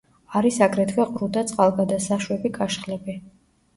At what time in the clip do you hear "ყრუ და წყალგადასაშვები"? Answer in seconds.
1.11-2.53